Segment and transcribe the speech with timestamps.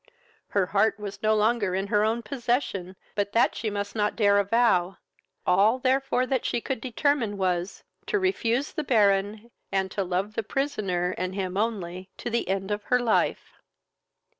[0.47, 4.33] Her heart was no longer in her own possession, but that she must not dare
[4.37, 4.97] to avow;
[5.45, 10.41] all therefore that she could determine was, to refuse the Baron, and to love the
[10.41, 13.53] prisoner, and him only, to the end of her life.